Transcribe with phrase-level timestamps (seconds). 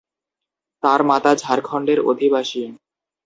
[0.83, 2.61] তার মাতা ঝাড়খণ্ডের অধিবাসী।